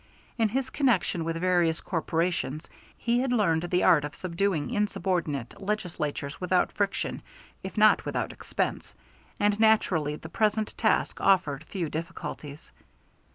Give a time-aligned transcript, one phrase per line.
[0.35, 2.67] In his connection with various corporations
[2.97, 7.21] he had learned the art of subduing insubordinate legislatures without friction,
[7.61, 8.95] if not without expense,
[9.39, 12.71] and naturally the present task offered few difficulties.